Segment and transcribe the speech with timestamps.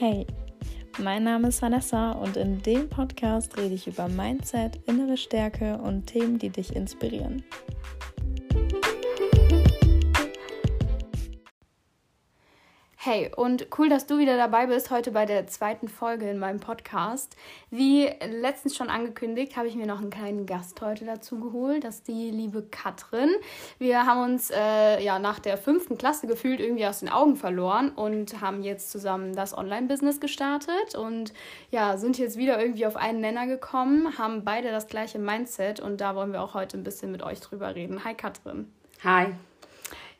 [0.00, 0.26] Hey,
[0.98, 6.06] mein Name ist Vanessa und in dem Podcast rede ich über Mindset, innere Stärke und
[6.06, 7.44] Themen, die dich inspirieren.
[13.12, 16.60] Hey, und cool, dass du wieder dabei bist heute bei der zweiten Folge in meinem
[16.60, 17.34] Podcast.
[17.68, 21.82] Wie letztens schon angekündigt, habe ich mir noch einen kleinen Gast heute dazu geholt.
[21.82, 23.30] Das ist die liebe Katrin.
[23.80, 27.88] Wir haben uns äh, ja nach der fünften Klasse gefühlt irgendwie aus den Augen verloren
[27.88, 31.32] und haben jetzt zusammen das Online-Business gestartet und
[31.72, 36.00] ja, sind jetzt wieder irgendwie auf einen Nenner gekommen, haben beide das gleiche Mindset und
[36.00, 38.04] da wollen wir auch heute ein bisschen mit euch drüber reden.
[38.04, 38.70] Hi Katrin.
[39.02, 39.34] Hi.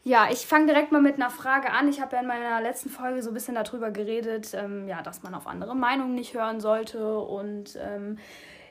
[0.03, 1.89] Ja, ich fange direkt mal mit einer Frage an.
[1.89, 5.23] Ich habe ja in meiner letzten Folge so ein bisschen darüber geredet, ähm, ja, dass
[5.23, 7.19] man auf andere Meinungen nicht hören sollte.
[7.19, 8.17] Und ähm,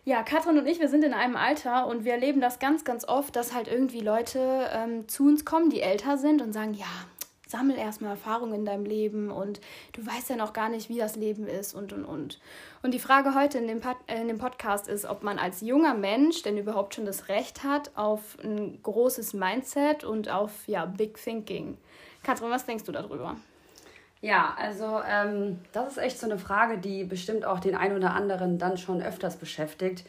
[0.06, 3.08] ja, Katrin und ich, wir sind in einem Alter und wir erleben das ganz, ganz
[3.08, 6.88] oft, dass halt irgendwie Leute ähm, zu uns kommen, die älter sind und sagen, ja,
[7.50, 9.60] sammel erstmal Erfahrungen in deinem Leben und
[9.94, 12.40] du weißt ja noch gar nicht, wie das Leben ist und und und.
[12.84, 15.96] Und die Frage heute in dem, Pod in dem Podcast ist, ob man als junger
[15.96, 21.18] Mensch denn überhaupt schon das Recht hat auf ein großes Mindset und auf ja, Big
[21.22, 21.78] Thinking.
[22.22, 23.36] Katrin, was denkst du darüber?
[24.22, 28.14] Ja, also ähm, das ist echt so eine Frage, die bestimmt auch den einen oder
[28.14, 30.04] anderen dann schon öfters beschäftigt.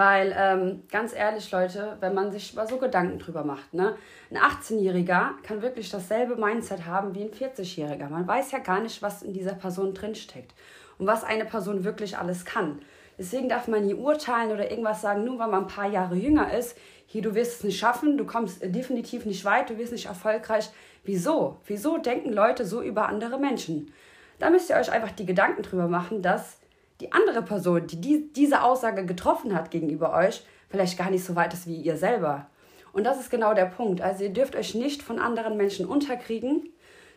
[0.00, 3.96] Weil, ähm, ganz ehrlich, Leute, wenn man sich mal so Gedanken drüber macht, ne?
[4.30, 8.08] Ein 18-Jähriger kann wirklich dasselbe Mindset haben wie ein 40-Jähriger.
[8.08, 10.54] Man weiß ja gar nicht, was in dieser Person drinsteckt
[10.96, 12.80] und was eine Person wirklich alles kann.
[13.18, 16.50] Deswegen darf man nie urteilen oder irgendwas sagen, nur weil man ein paar Jahre jünger
[16.50, 16.78] ist.
[17.04, 20.70] Hier, du wirst es nicht schaffen, du kommst definitiv nicht weit, du wirst nicht erfolgreich.
[21.04, 21.58] Wieso?
[21.66, 23.92] Wieso denken Leute so über andere Menschen?
[24.38, 26.59] Da müsst ihr euch einfach die Gedanken drüber machen, dass
[27.00, 31.34] die andere Person, die, die diese Aussage getroffen hat gegenüber euch, vielleicht gar nicht so
[31.36, 32.46] weit ist wie ihr selber.
[32.92, 34.00] Und das ist genau der Punkt.
[34.00, 36.68] Also ihr dürft euch nicht von anderen Menschen unterkriegen.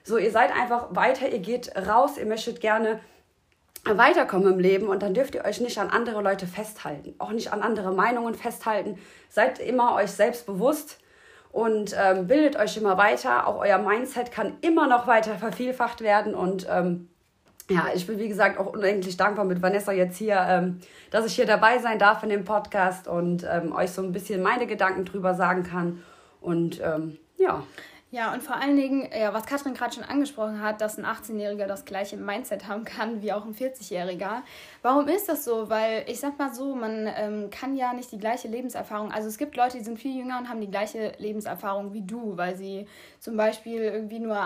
[0.04, 3.00] So, ihr seid einfach weiter, ihr geht raus, ihr möchtet gerne
[3.86, 7.52] weiterkommen im Leben und dann dürft ihr euch nicht an andere Leute festhalten, auch nicht
[7.52, 8.98] an andere Meinungen festhalten.
[9.30, 11.00] Seid immer euch selbst bewusst
[11.52, 13.48] und ähm, bildet euch immer weiter.
[13.48, 17.10] Auch euer Mindset kann immer noch weiter vervielfacht werden und ähm,
[17.70, 20.80] ja, ich bin wie gesagt auch unendlich dankbar mit Vanessa jetzt hier, ähm,
[21.12, 24.42] dass ich hier dabei sein darf in dem Podcast und ähm, euch so ein bisschen
[24.42, 26.04] meine Gedanken drüber sagen kann.
[26.42, 27.64] Und ähm, ja.
[28.12, 31.66] Ja, und vor allen Dingen, ja, was Katrin gerade schon angesprochen hat, dass ein 18-Jähriger
[31.66, 34.44] das gleiche Mindset haben kann wie auch ein 40-Jähriger.
[34.84, 35.68] Warum ist das so?
[35.72, 39.12] Weil ich sag mal so, man ähm, kann ja nicht die gleiche Lebenserfahrung.
[39.12, 42.38] Also es gibt Leute, die sind viel jünger und haben die gleiche Lebenserfahrung wie du,
[42.38, 42.88] weil sie
[43.20, 44.38] zum Beispiel irgendwie nur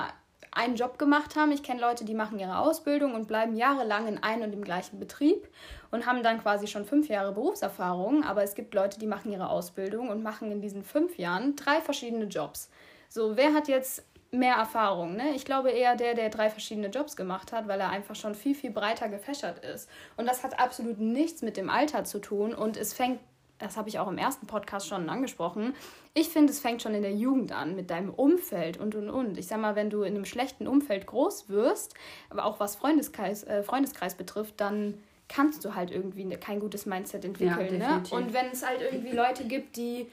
[0.58, 1.52] einen Job gemacht haben.
[1.52, 5.00] Ich kenne Leute, die machen ihre Ausbildung und bleiben jahrelang in einem und dem gleichen
[5.00, 5.48] Betrieb
[5.92, 8.24] und haben dann quasi schon fünf Jahre Berufserfahrung.
[8.24, 11.80] Aber es gibt Leute, die machen ihre Ausbildung und machen in diesen fünf Jahren drei
[11.80, 12.70] verschiedene Jobs.
[13.08, 15.16] So, wer hat jetzt mehr Erfahrung?
[15.16, 15.36] Ne?
[15.36, 18.56] Ich glaube eher der, der drei verschiedene Jobs gemacht hat, weil er einfach schon viel,
[18.56, 19.90] viel breiter gefächert ist.
[20.18, 23.20] Und das hat absolut nichts mit dem Alter zu tun und es fängt
[23.60, 25.74] das habe ich auch im ersten Podcast schon angesprochen.
[26.14, 29.38] Ich finde, es fängt schon in der Jugend an mit deinem Umfeld und und und.
[29.38, 31.94] Ich sag mal, wenn du in einem schlechten Umfeld groß wirst,
[32.30, 34.96] aber auch was Freundeskreis, äh, Freundeskreis betrifft, dann
[35.30, 37.82] kannst du halt irgendwie ne, kein gutes Mindset entwickeln.
[37.82, 38.04] Ja, ne?
[38.12, 40.08] Und wenn es halt irgendwie Leute gibt, die,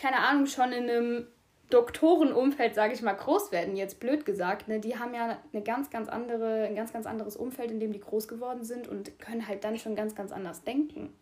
[0.00, 1.26] keine Ahnung, schon in einem
[1.70, 5.90] Doktorenumfeld, sage ich mal, groß werden, jetzt blöd gesagt, ne, die haben ja eine ganz,
[5.90, 9.46] ganz andere, ein ganz, ganz anderes Umfeld, in dem die groß geworden sind und können
[9.46, 11.12] halt dann schon ganz, ganz anders denken.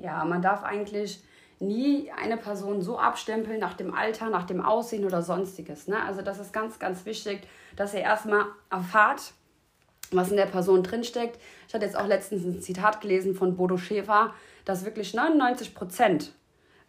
[0.00, 1.22] Ja, man darf eigentlich
[1.58, 5.88] nie eine Person so abstempeln nach dem Alter, nach dem Aussehen oder sonstiges.
[5.88, 6.02] Ne?
[6.02, 7.42] Also das ist ganz, ganz wichtig,
[7.76, 9.34] dass ihr erstmal erfahrt,
[10.10, 11.38] was in der Person drinsteckt.
[11.68, 14.34] Ich hatte jetzt auch letztens ein Zitat gelesen von Bodo Schäfer,
[14.64, 16.32] dass wirklich 99 Prozent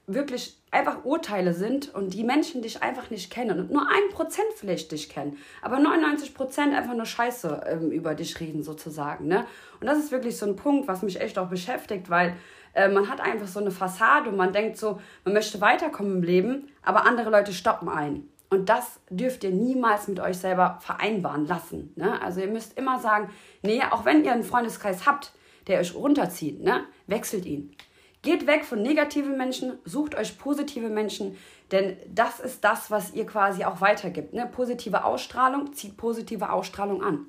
[0.07, 4.47] wirklich einfach Urteile sind und die Menschen dich einfach nicht kennen und nur ein Prozent
[4.55, 9.27] vielleicht dich kennen, aber 99 Prozent einfach nur Scheiße ähm, über dich reden sozusagen.
[9.27, 9.45] Ne?
[9.79, 12.35] Und das ist wirklich so ein Punkt, was mich echt auch beschäftigt, weil
[12.73, 16.23] äh, man hat einfach so eine Fassade und man denkt so, man möchte weiterkommen im
[16.23, 18.27] Leben, aber andere Leute stoppen ein.
[18.49, 21.93] Und das dürft ihr niemals mit euch selber vereinbaren lassen.
[21.95, 22.21] Ne?
[22.21, 23.29] Also ihr müsst immer sagen,
[23.61, 25.31] nee, auch wenn ihr einen Freundeskreis habt,
[25.67, 27.75] der euch runterzieht, ne, wechselt ihn.
[28.21, 31.37] Geht weg von negativen Menschen, sucht euch positive Menschen,
[31.71, 34.33] denn das ist das, was ihr quasi auch weitergibt.
[34.33, 34.45] Ne?
[34.51, 37.27] Positive Ausstrahlung zieht positive Ausstrahlung an.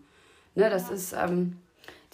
[0.54, 0.94] Ne, das ja.
[0.94, 1.61] ist ähm,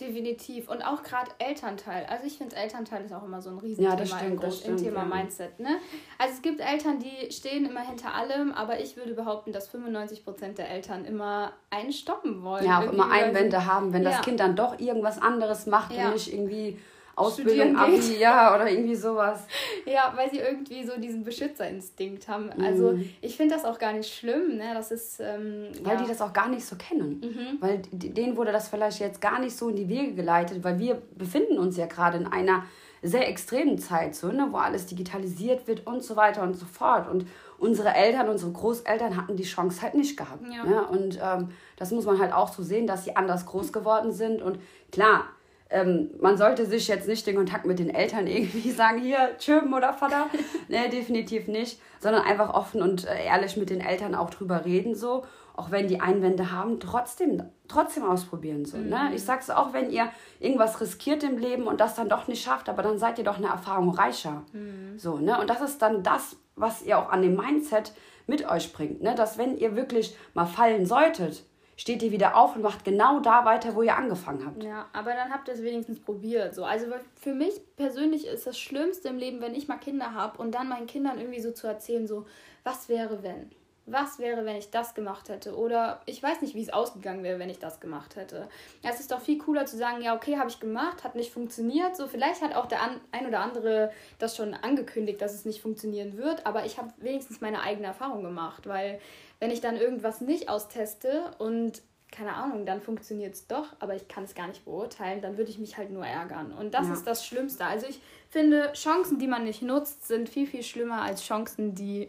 [0.00, 0.68] Definitiv.
[0.68, 2.06] Und auch gerade Elternteil.
[2.06, 4.58] Also ich finde, Elternteil ist auch immer so ein Riesenthema ja, das stimmt, im, das
[4.58, 5.16] stimmt, im Thema ja.
[5.16, 5.58] Mindset.
[5.58, 5.78] Ne?
[6.18, 10.54] Also es gibt Eltern, die stehen immer hinter allem, aber ich würde behaupten, dass 95%
[10.54, 12.64] der Eltern immer einen stoppen wollen.
[12.64, 14.10] Ja, auch immer Einwände haben, wenn ja.
[14.10, 16.78] das Kind dann doch irgendwas anderes macht und nicht irgendwie
[17.18, 19.46] Ausbildung, Abi, ja, oder irgendwie sowas.
[19.86, 22.50] Ja, weil sie irgendwie so diesen Beschützerinstinkt haben.
[22.62, 23.08] Also mhm.
[23.22, 24.74] ich finde das auch gar nicht schlimm, ne?
[24.74, 25.18] Das ist.
[25.18, 26.02] Ähm, weil ja.
[26.02, 27.20] die das auch gar nicht so kennen.
[27.20, 27.56] Mhm.
[27.60, 31.00] Weil denen wurde das vielleicht jetzt gar nicht so in die Wege geleitet, weil wir
[31.16, 32.64] befinden uns ja gerade in einer
[33.02, 37.08] sehr extremen Zeit, so, ne, wo alles digitalisiert wird und so weiter und so fort.
[37.08, 37.26] Und
[37.58, 40.46] unsere Eltern, unsere Großeltern hatten die Chance halt nicht gehabt.
[40.52, 40.64] Ja.
[40.64, 40.86] Ne?
[40.86, 44.42] Und ähm, das muss man halt auch so sehen, dass sie anders groß geworden sind.
[44.42, 44.58] Und
[44.90, 45.24] klar,
[45.70, 49.74] ähm, man sollte sich jetzt nicht den Kontakt mit den Eltern irgendwie sagen, hier, Tschüben
[49.74, 50.26] oder Vater.
[50.68, 51.80] ne, definitiv nicht.
[52.00, 55.24] Sondern einfach offen und äh, ehrlich mit den Eltern auch drüber reden, so.
[55.56, 58.64] Auch wenn die Einwände haben, trotzdem, trotzdem ausprobieren.
[58.64, 58.84] So, ne?
[58.84, 58.90] mhm.
[58.90, 59.10] ne?
[59.14, 62.68] Ich sag's auch, wenn ihr irgendwas riskiert im Leben und das dann doch nicht schafft,
[62.68, 64.44] aber dann seid ihr doch eine Erfahrung reicher.
[64.52, 64.96] Mhm.
[64.98, 65.40] So, ne?
[65.40, 67.92] Und das ist dann das, was ihr auch an dem Mindset
[68.28, 69.02] mit euch bringt.
[69.02, 69.14] Ne?
[69.16, 71.44] Dass wenn ihr wirklich mal fallen solltet,
[71.78, 74.62] steht ihr wieder auf und macht genau da weiter, wo ihr angefangen habt.
[74.62, 76.54] Ja, aber dann habt ihr es wenigstens probiert.
[76.54, 76.64] So.
[76.64, 80.52] Also für mich persönlich ist das Schlimmste im Leben, wenn ich mal Kinder habe und
[80.56, 82.26] dann meinen Kindern irgendwie so zu erzählen, so,
[82.64, 83.50] was wäre wenn?
[83.90, 85.56] Was wäre, wenn ich das gemacht hätte?
[85.56, 88.48] Oder ich weiß nicht, wie es ausgegangen wäre, wenn ich das gemacht hätte.
[88.82, 91.96] Es ist doch viel cooler zu sagen, ja, okay, habe ich gemacht, hat nicht funktioniert.
[91.96, 92.80] So, vielleicht hat auch der
[93.12, 97.40] ein oder andere das schon angekündigt, dass es nicht funktionieren wird, aber ich habe wenigstens
[97.40, 99.00] meine eigene Erfahrung gemacht, weil
[99.40, 104.08] wenn ich dann irgendwas nicht austeste und keine Ahnung, dann funktioniert es doch, aber ich
[104.08, 106.52] kann es gar nicht beurteilen, dann würde ich mich halt nur ärgern.
[106.52, 106.94] Und das ja.
[106.94, 107.64] ist das Schlimmste.
[107.64, 108.00] Also ich
[108.30, 112.08] finde, Chancen, die man nicht nutzt, sind viel, viel schlimmer als Chancen, die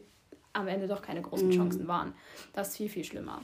[0.53, 1.53] am Ende doch keine großen mhm.
[1.53, 2.13] Chancen waren.
[2.53, 3.41] Das ist viel, viel schlimmer.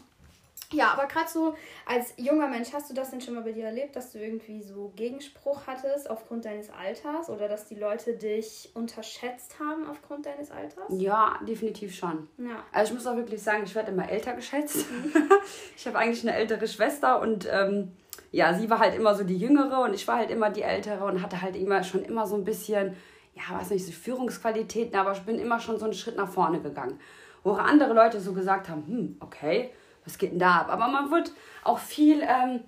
[0.71, 1.55] Ja, aber gerade so
[1.85, 4.61] als junger Mensch, hast du das denn schon mal bei dir erlebt, dass du irgendwie
[4.61, 10.51] so Gegenspruch hattest aufgrund deines Alters oder dass die Leute dich unterschätzt haben aufgrund deines
[10.51, 10.85] Alters?
[10.89, 12.27] Ja, definitiv schon.
[12.37, 12.63] Ja.
[12.71, 14.85] Also ich muss auch wirklich sagen, ich werde immer älter geschätzt.
[14.91, 15.13] Mhm.
[15.77, 17.91] ich habe eigentlich eine ältere Schwester und ähm,
[18.31, 21.05] ja, sie war halt immer so die jüngere und ich war halt immer die ältere
[21.05, 22.95] und hatte halt immer schon immer so ein bisschen
[23.35, 26.61] ja, weiß nicht, so Führungsqualitäten, aber ich bin immer schon so einen Schritt nach vorne
[26.61, 26.99] gegangen.
[27.43, 29.71] Wo andere Leute so gesagt haben, hm, okay,
[30.03, 30.69] was geht denn da ab?
[30.69, 31.31] Aber man wird
[31.63, 32.61] auch viel ähm,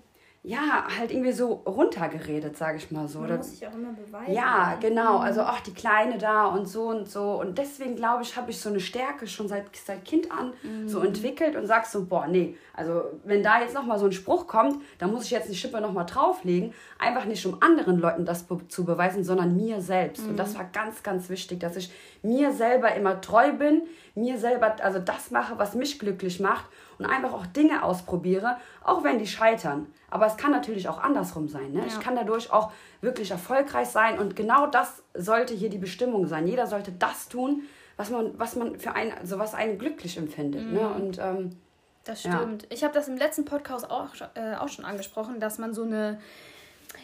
[0.47, 3.19] ja, halt irgendwie so runtergeredet, sage ich mal so.
[3.19, 4.33] Man muss sich auch immer beweisen.
[4.33, 4.77] Ja, ne?
[4.79, 5.17] genau.
[5.17, 5.23] Mhm.
[5.25, 7.41] Also, ach, die Kleine da und so und so.
[7.41, 10.87] Und deswegen, glaube ich, habe ich so eine Stärke schon seit, seit Kind an mhm.
[10.87, 14.47] so entwickelt und sagst so, boah, nee, also wenn da jetzt nochmal so ein Spruch
[14.47, 16.73] kommt, dann muss ich jetzt die Schippe nochmal drauflegen.
[16.97, 20.23] Einfach nicht, um anderen Leuten das zu beweisen, sondern mir selbst.
[20.23, 20.29] Mhm.
[20.29, 20.59] Und das mhm.
[20.59, 21.91] war ganz, ganz wichtig, dass ich
[22.23, 23.81] mir selber immer treu bin,
[24.15, 26.67] mir selber, also das mache, was mich glücklich macht
[26.97, 29.87] und einfach auch Dinge ausprobiere, auch wenn die scheitern.
[30.09, 31.71] Aber es kann natürlich auch andersrum sein.
[31.71, 31.79] Ne?
[31.81, 31.85] Ja.
[31.87, 32.71] Ich kann dadurch auch
[33.01, 36.47] wirklich erfolgreich sein und genau das sollte hier die Bestimmung sein.
[36.47, 37.63] Jeder sollte das tun,
[37.97, 40.63] was man, was man für einen, also was einen glücklich empfindet.
[40.63, 40.69] Ne?
[40.69, 40.75] Mhm.
[40.75, 40.89] Ne?
[40.89, 41.57] Und, ähm,
[42.03, 42.63] das stimmt.
[42.63, 42.67] Ja.
[42.69, 46.19] Ich habe das im letzten Podcast auch, äh, auch schon angesprochen, dass man so eine,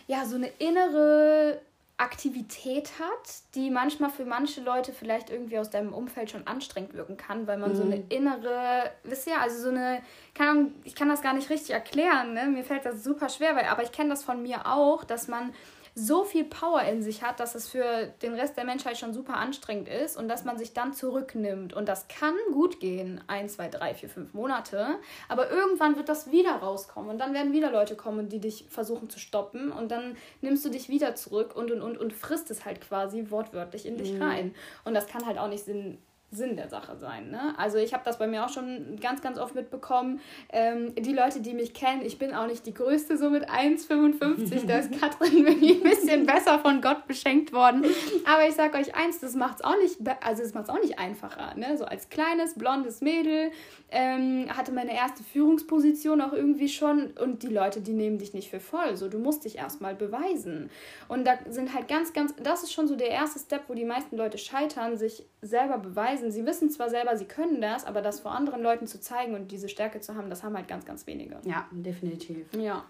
[0.07, 1.59] ja, so eine innere
[1.97, 7.17] Aktivität hat, die manchmal für manche Leute vielleicht irgendwie aus deinem Umfeld schon anstrengend wirken
[7.17, 7.75] kann, weil man mhm.
[7.75, 10.01] so eine innere, wisst ihr, also so eine,
[10.33, 12.47] kann, ich kann das gar nicht richtig erklären, ne?
[12.47, 15.53] mir fällt das super schwer, weil, aber ich kenne das von mir auch, dass man
[15.95, 19.35] so viel Power in sich hat, dass es für den Rest der Menschheit schon super
[19.35, 21.73] anstrengend ist und dass man sich dann zurücknimmt.
[21.73, 24.95] Und das kann gut gehen, ein, zwei, drei, vier, fünf Monate.
[25.29, 29.09] Aber irgendwann wird das wieder rauskommen und dann werden wieder Leute kommen, die dich versuchen
[29.09, 32.65] zu stoppen und dann nimmst du dich wieder zurück und und und und frisst es
[32.65, 34.21] halt quasi wortwörtlich in dich mhm.
[34.21, 34.55] rein.
[34.85, 35.99] Und das kann halt auch nicht Sinn
[36.35, 37.29] Sinn der Sache sein.
[37.29, 37.53] Ne?
[37.57, 40.19] Also ich habe das bei mir auch schon ganz, ganz oft mitbekommen.
[40.49, 44.65] Ähm, die Leute, die mich kennen, ich bin auch nicht die Größte, so mit 1,55.
[44.65, 47.85] da ist Katrin irgendwie ein bisschen besser von Gott beschenkt worden.
[48.25, 51.55] Aber ich sage euch eins, das macht es auch nicht, also es auch nicht einfacher.
[51.55, 51.77] Ne?
[51.77, 53.51] So als kleines, blondes Mädel
[53.93, 58.49] ähm, hatte meine erste Führungsposition auch irgendwie schon und die Leute, die nehmen dich nicht
[58.49, 58.97] für voll.
[58.97, 60.69] So, du musst dich erstmal beweisen.
[61.07, 63.85] Und da sind halt ganz, ganz, das ist schon so der erste Step, wo die
[63.85, 66.22] meisten Leute scheitern, sich selber beweisen.
[66.31, 69.51] Sie wissen zwar selber, sie können das, aber das vor anderen Leuten zu zeigen und
[69.51, 71.39] diese Stärke zu haben, das haben halt ganz, ganz wenige.
[71.43, 72.47] Ja, definitiv.
[72.53, 72.85] Ja.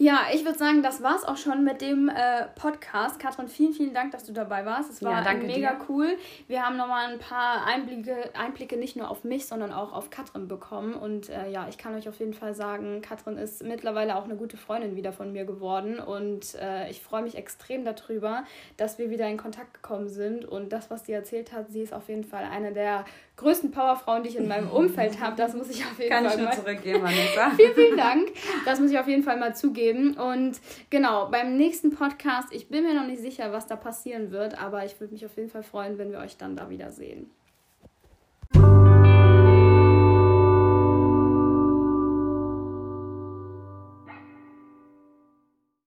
[0.00, 3.18] Ja, ich würde sagen, das war es auch schon mit dem äh, Podcast.
[3.18, 4.92] Katrin, vielen, vielen Dank, dass du dabei warst.
[4.92, 5.86] Es war ja, mega dir.
[5.88, 6.16] cool.
[6.46, 10.46] Wir haben nochmal ein paar Einblicke, Einblicke nicht nur auf mich, sondern auch auf Katrin
[10.46, 10.94] bekommen.
[10.94, 14.36] Und äh, ja, ich kann euch auf jeden Fall sagen, Katrin ist mittlerweile auch eine
[14.36, 15.98] gute Freundin wieder von mir geworden.
[15.98, 18.44] Und äh, ich freue mich extrem darüber,
[18.76, 20.44] dass wir wieder in Kontakt gekommen sind.
[20.44, 23.04] Und das, was sie erzählt hat, sie ist auf jeden Fall eine der
[23.38, 25.36] größten Powerfrauen, die ich in meinem Umfeld habe.
[25.36, 26.36] Das muss ich auf jeden Kann Fall.
[26.36, 27.50] Kann ich nur zurückgeben, Vanessa.
[27.56, 28.28] vielen, vielen Dank.
[28.64, 30.14] Das muss ich auf jeden Fall mal zugeben.
[30.14, 34.60] Und genau, beim nächsten Podcast, ich bin mir noch nicht sicher, was da passieren wird,
[34.62, 37.30] aber ich würde mich auf jeden Fall freuen, wenn wir euch dann da wiedersehen.